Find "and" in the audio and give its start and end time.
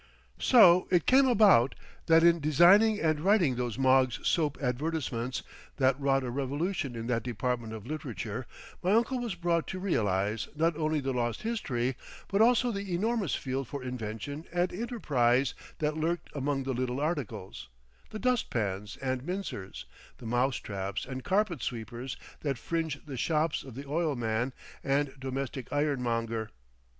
2.99-3.19, 14.51-14.73, 19.03-19.21, 21.05-21.23, 24.83-25.13